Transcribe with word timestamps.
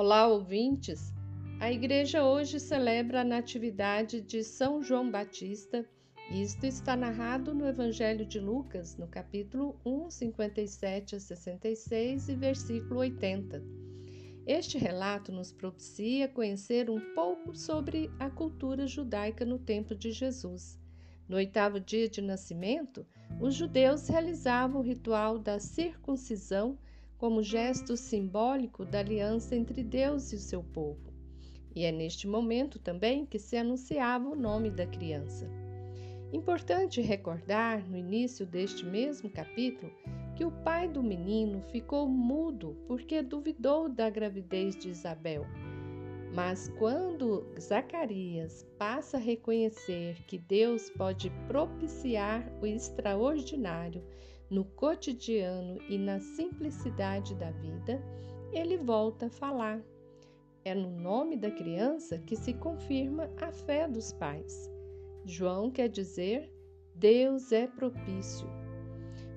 Olá, 0.00 0.28
ouvintes! 0.28 1.12
A 1.58 1.72
igreja 1.72 2.22
hoje 2.22 2.60
celebra 2.60 3.22
a 3.22 3.24
Natividade 3.24 4.20
de 4.20 4.44
São 4.44 4.80
João 4.80 5.10
Batista. 5.10 5.84
Isto 6.30 6.66
está 6.66 6.94
narrado 6.94 7.52
no 7.52 7.66
Evangelho 7.66 8.24
de 8.24 8.38
Lucas, 8.38 8.96
no 8.96 9.08
capítulo 9.08 9.76
1, 9.84 10.08
57 10.08 11.16
a 11.16 11.18
66 11.18 12.28
e 12.28 12.36
versículo 12.36 13.00
80. 13.00 13.60
Este 14.46 14.78
relato 14.78 15.32
nos 15.32 15.50
propicia 15.50 16.28
conhecer 16.28 16.88
um 16.88 17.00
pouco 17.12 17.52
sobre 17.52 18.08
a 18.20 18.30
cultura 18.30 18.86
judaica 18.86 19.44
no 19.44 19.58
tempo 19.58 19.96
de 19.96 20.12
Jesus. 20.12 20.78
No 21.28 21.38
oitavo 21.38 21.80
dia 21.80 22.08
de 22.08 22.22
nascimento, 22.22 23.04
os 23.40 23.52
judeus 23.52 24.06
realizavam 24.06 24.80
o 24.80 24.84
ritual 24.84 25.40
da 25.40 25.58
circuncisão 25.58 26.78
como 27.18 27.42
gesto 27.42 27.96
simbólico 27.96 28.84
da 28.84 29.00
aliança 29.00 29.56
entre 29.56 29.82
Deus 29.82 30.32
e 30.32 30.36
o 30.36 30.38
seu 30.38 30.62
povo. 30.62 31.12
E 31.74 31.84
é 31.84 31.92
neste 31.92 32.26
momento 32.26 32.78
também 32.78 33.26
que 33.26 33.38
se 33.38 33.56
anunciava 33.56 34.28
o 34.28 34.36
nome 34.36 34.70
da 34.70 34.86
criança. 34.86 35.50
Importante 36.32 37.00
recordar, 37.00 37.84
no 37.88 37.96
início 37.96 38.46
deste 38.46 38.84
mesmo 38.84 39.28
capítulo, 39.30 39.90
que 40.36 40.44
o 40.44 40.50
pai 40.50 40.88
do 40.88 41.02
menino 41.02 41.60
ficou 41.72 42.08
mudo 42.08 42.76
porque 42.86 43.22
duvidou 43.22 43.88
da 43.88 44.08
gravidez 44.08 44.76
de 44.76 44.88
Isabel. 44.88 45.44
Mas 46.34 46.68
quando 46.78 47.46
Zacarias 47.58 48.64
passa 48.78 49.16
a 49.16 49.20
reconhecer 49.20 50.22
que 50.26 50.38
Deus 50.38 50.90
pode 50.90 51.30
propiciar 51.48 52.46
o 52.60 52.66
extraordinário 52.66 54.04
no 54.50 54.64
cotidiano 54.64 55.78
e 55.88 55.98
na 55.98 56.18
simplicidade 56.20 57.34
da 57.34 57.50
vida, 57.50 58.02
ele 58.50 58.78
volta 58.78 59.26
a 59.26 59.30
falar. 59.30 59.82
É 60.64 60.74
no 60.74 60.90
nome 60.90 61.36
da 61.36 61.50
criança 61.50 62.18
que 62.18 62.34
se 62.34 62.54
confirma 62.54 63.30
a 63.40 63.52
fé 63.52 63.86
dos 63.86 64.12
pais. 64.12 64.70
João 65.24 65.70
quer 65.70 65.88
dizer 65.88 66.50
Deus 66.94 67.52
é 67.52 67.66
propício. 67.66 68.48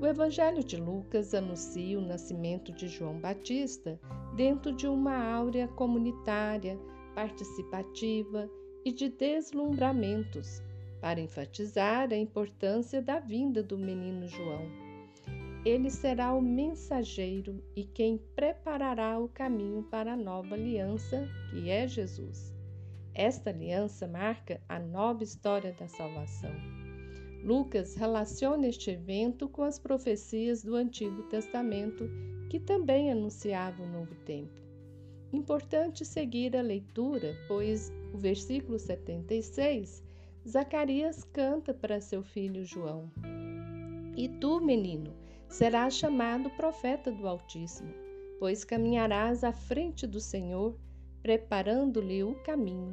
O 0.00 0.06
Evangelho 0.06 0.64
de 0.64 0.76
Lucas 0.76 1.34
anuncia 1.34 1.98
o 1.98 2.06
nascimento 2.06 2.72
de 2.72 2.88
João 2.88 3.20
Batista 3.20 4.00
dentro 4.34 4.72
de 4.72 4.88
uma 4.88 5.16
áurea 5.16 5.68
comunitária, 5.68 6.78
participativa 7.14 8.50
e 8.84 8.92
de 8.92 9.08
deslumbramentos, 9.08 10.62
para 11.00 11.20
enfatizar 11.20 12.12
a 12.12 12.16
importância 12.16 13.00
da 13.00 13.20
vinda 13.20 13.62
do 13.62 13.78
menino 13.78 14.26
João 14.26 14.93
ele 15.64 15.88
será 15.88 16.34
o 16.34 16.42
mensageiro 16.42 17.64
e 17.74 17.84
quem 17.84 18.18
preparará 18.36 19.18
o 19.18 19.28
caminho 19.28 19.82
para 19.84 20.12
a 20.12 20.16
nova 20.16 20.54
aliança, 20.54 21.26
que 21.50 21.70
é 21.70 21.88
Jesus. 21.88 22.54
Esta 23.14 23.48
aliança 23.48 24.06
marca 24.06 24.60
a 24.68 24.78
nova 24.78 25.24
história 25.24 25.72
da 25.72 25.88
salvação. 25.88 26.52
Lucas 27.42 27.94
relaciona 27.94 28.66
este 28.66 28.90
evento 28.90 29.48
com 29.48 29.62
as 29.62 29.78
profecias 29.78 30.62
do 30.62 30.74
Antigo 30.74 31.22
Testamento, 31.24 32.10
que 32.50 32.60
também 32.60 33.10
anunciavam 33.10 33.86
o 33.86 33.90
novo 33.90 34.14
tempo. 34.26 34.60
Importante 35.32 36.04
seguir 36.04 36.54
a 36.56 36.62
leitura, 36.62 37.34
pois 37.48 37.90
o 38.12 38.18
versículo 38.18 38.78
76, 38.78 40.04
Zacarias 40.46 41.24
canta 41.24 41.72
para 41.72 42.00
seu 42.00 42.22
filho 42.22 42.64
João: 42.64 43.10
E 44.16 44.28
tu, 44.28 44.60
menino, 44.60 45.23
serás 45.54 45.94
chamado 45.94 46.50
profeta 46.50 47.12
do 47.12 47.28
Altíssimo, 47.28 47.94
pois 48.40 48.64
caminharás 48.64 49.44
à 49.44 49.52
frente 49.52 50.04
do 50.04 50.18
Senhor, 50.18 50.76
preparando-lhe 51.22 52.24
o 52.24 52.34
caminho. 52.42 52.90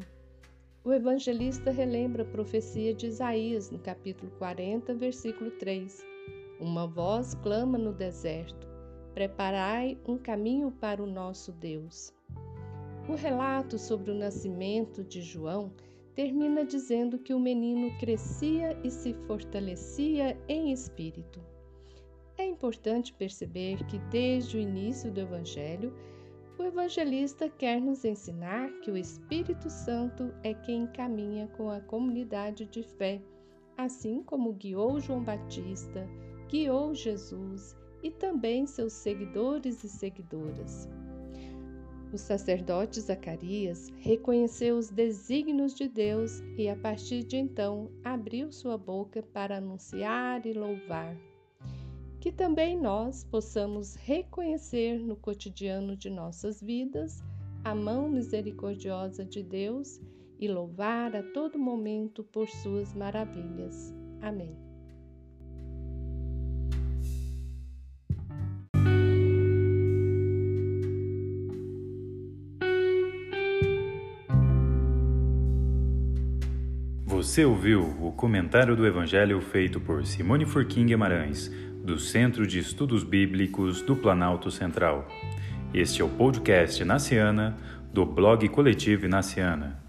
O 0.84 0.94
evangelista 0.94 1.72
relembra 1.72 2.22
a 2.22 2.25
profecia 2.28 2.94
de 2.94 3.08
Isaías 3.08 3.72
no 3.72 3.80
capítulo 3.80 4.31
40, 4.38 4.94
versículo 4.94 5.50
3. 5.50 6.06
Uma 6.59 6.85
voz 6.85 7.34
clama 7.34 7.80
no 7.80 7.91
deserto: 7.91 8.68
Preparai 9.16 9.97
um 10.08 10.16
caminho 10.16 10.69
para 10.69 11.02
o 11.02 11.08
nosso 11.08 11.52
Deus. 11.52 12.14
O 13.09 13.16
relato 13.16 13.80
sobre 13.80 14.12
o 14.12 14.16
nascimento 14.16 15.03
de 15.03 15.24
João 15.24 15.74
termina 16.14 16.64
dizendo 16.64 17.18
que 17.18 17.34
o 17.34 17.40
menino 17.40 17.97
crescia 17.97 18.80
e 18.84 18.91
se 18.91 19.16
fortalecia 19.25 20.40
em 20.47 20.72
espírito. 20.72 21.50
É 22.38 22.46
importante 22.46 23.14
perceber 23.14 23.86
que, 23.86 24.00
desde 24.09 24.58
o 24.58 24.59
início 24.59 25.12
do 25.12 25.19
Evangelho, 25.19 25.94
o 26.62 26.64
evangelista 26.64 27.50
quer 27.50 27.81
nos 27.81 28.06
ensinar 28.06 28.69
que 28.81 28.92
o 28.92 28.97
Espírito 28.97 29.68
Santo 29.68 30.31
é 30.44 30.53
quem 30.53 30.86
caminha 30.86 31.47
com 31.58 31.72
a 31.72 31.81
comunidade 31.81 32.66
de 32.68 32.84
fé, 32.84 33.20
assim 33.75 34.22
como 34.22 34.53
guiou 34.53 35.00
João 35.00 35.24
Batista, 35.24 36.08
guiou 36.47 36.94
Jesus 36.94 37.75
e 38.03 38.12
também 38.12 38.68
seus 38.68 38.94
seguidores 38.94 39.84
e 39.84 39.90
seguidoras. 39.90 40.88
O 42.14 42.18
sacerdote 42.18 43.00
Zacarias 43.02 43.88
reconheceu 43.97 44.78
os 44.78 44.90
desígnios 44.91 45.74
de 45.74 45.88
Deus 45.88 46.41
e, 46.58 46.70
a 46.70 46.75
partir 46.75 47.24
de 47.24 47.38
então, 47.38 47.90
abriu 48.03 48.52
sua 48.52 48.78
boca 48.78 49.24
para 49.24 49.58
anunciar 49.58 50.46
e 50.46 50.53
louvar 50.53 51.18
que 52.22 52.32
também 52.32 52.80
nós 52.80 53.24
possamos 53.24 53.96
reconhecer 53.96 55.00
no 55.00 55.16
cotidiano 55.16 55.98
de 55.98 56.08
nossas 56.08 56.62
vidas 56.62 57.24
a 57.64 57.74
mão 57.74 58.08
misericordiosa 58.08 59.26
de 59.26 59.42
Deus 59.42 60.00
e 60.40 60.48
louvar 60.48 61.16
a 61.16 61.24
todo 61.24 61.58
momento 61.58 62.24
por 62.24 62.48
suas 62.48 62.94
maravilhas. 62.94 63.92
Amém. 64.22 64.56
Você 77.08 77.46
ouviu 77.46 77.82
o 78.00 78.12
comentário 78.12 78.76
do 78.76 78.86
Evangelho 78.86 79.42
feito 79.42 79.80
por 79.80 80.06
Simone 80.06 80.46
Furquim 80.46 80.86
Guimarães 80.86 81.52
do 81.84 81.97
Centro 81.97 82.46
de 82.46 82.59
Estudos 82.59 83.03
Bíblicos 83.03 83.81
do 83.81 83.96
Planalto 83.96 84.52
Central. 84.52 85.08
Este 85.74 86.02
é 86.02 86.06
o 86.06 86.09
podcast 86.09 86.84
Naciana, 86.86 87.58
do 87.92 88.06
blog 88.06 88.47
Coletivo 88.50 89.08
Naciana. 89.08 89.81